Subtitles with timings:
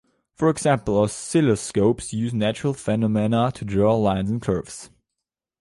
[0.33, 4.89] For example, oscilloscopes use natural phenomena to draw lines and curves.